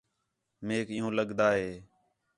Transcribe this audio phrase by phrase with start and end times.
[0.65, 1.71] میک عِیُّوں لڳدا ہِے